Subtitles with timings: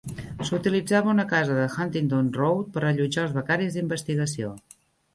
[0.49, 4.57] S'utilitzava una casa de Huntingdon Road per allotjar als becaris d'investigació.